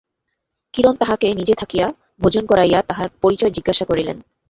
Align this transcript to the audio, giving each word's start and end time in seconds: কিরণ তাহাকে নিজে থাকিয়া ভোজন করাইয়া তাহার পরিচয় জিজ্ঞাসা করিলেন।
কিরণ 0.73 0.95
তাহাকে 0.95 1.27
নিজে 1.33 1.53
থাকিয়া 1.55 1.87
ভোজন 2.21 2.43
করাইয়া 2.45 2.79
তাহার 2.89 3.07
পরিচয় 3.21 3.51
জিজ্ঞাসা 3.51 3.85
করিলেন। 3.85 4.17